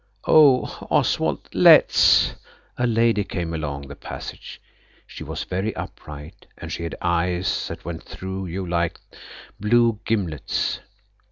Oh, 0.25 0.87
Oswald, 0.89 1.47
let's!" 1.53 2.33
a 2.75 2.87
lady 2.87 3.23
came 3.23 3.53
along 3.53 3.83
the 3.83 3.95
passage. 3.95 4.59
She 5.05 5.23
was 5.23 5.43
very 5.43 5.75
upright, 5.75 6.47
and 6.57 6.71
she 6.71 6.81
had 6.81 6.95
eyes 7.03 7.67
that 7.67 7.85
went 7.85 8.01
through 8.01 8.47
you 8.47 8.67
like 8.67 8.99
blue 9.59 9.99
gimlets. 10.05 10.79